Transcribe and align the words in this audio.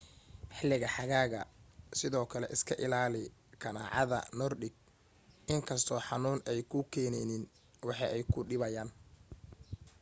xiliga 0.57 0.89
xagaaga 0.95 1.39
sidoo 1.99 2.25
kale 2.31 2.47
iska 2.55 2.73
ilaali 2.85 3.21
kanaacada 3.61 4.19
nordic 4.39 4.75
inkastoo 5.53 5.99
xanuun 6.07 6.39
ay 6.51 6.59
kuu 6.71 6.85
keeneynin 6.93 7.43
way 7.87 8.21
ku 8.31 8.39
dhibayaan 8.49 8.89